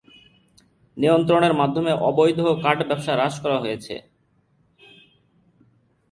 নিয়ন্ত্রণের 0.97 1.53
মাধ্যমে 1.53 1.91
অবৈধ 2.09 2.39
কাঠ 2.63 2.77
ব্যবসা 2.87 3.13
হ্রাস 3.15 3.35
করা 3.43 3.57
হয়েছে। 3.63 3.95